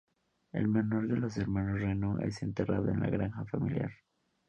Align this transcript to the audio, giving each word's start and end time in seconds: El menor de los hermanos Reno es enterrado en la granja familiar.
El 0.51 0.67
menor 0.67 1.07
de 1.07 1.15
los 1.15 1.37
hermanos 1.37 1.79
Reno 1.79 2.17
es 2.21 2.41
enterrado 2.41 2.89
en 2.89 3.01
la 3.01 3.09
granja 3.11 3.45
familiar. 3.45 3.91